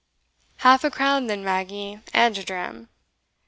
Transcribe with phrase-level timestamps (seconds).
[0.57, 2.89] "Half a crown then, Maggie, and a dram."